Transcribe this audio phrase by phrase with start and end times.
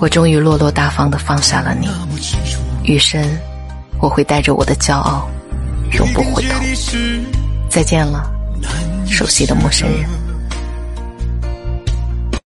[0.00, 1.88] 我终于落落大方的放下了你
[2.84, 3.20] 余生
[4.00, 5.28] 我会带着我的骄傲
[5.92, 6.60] 永不回头。
[7.68, 8.30] 再见了
[9.06, 10.27] 熟悉的陌生人。